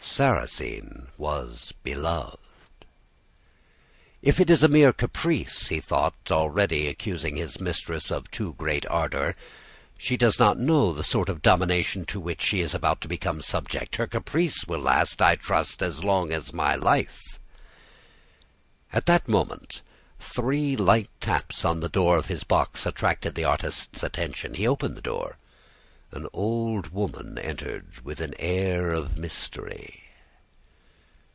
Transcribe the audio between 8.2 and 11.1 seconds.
too great ardor, 'she does not know the